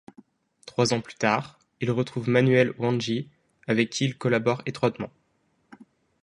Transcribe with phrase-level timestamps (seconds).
[0.65, 3.29] Trois ans plus tard, il retrouve Manuel Wandji,
[3.67, 5.11] avec qui il collabore étroitement.